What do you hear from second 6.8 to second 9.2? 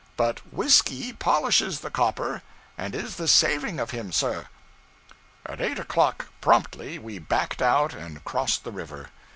we backed out and crossed the river.